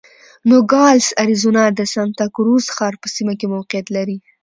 [0.49, 4.17] نوګالس اریزونا د سانتا کروز ښار په سیمه کې موقعیت لري.